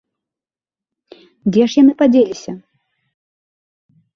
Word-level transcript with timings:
Дзе 1.51 1.63
ж 1.73 1.79
яны 1.81 1.93
падзеліся? 1.99 2.51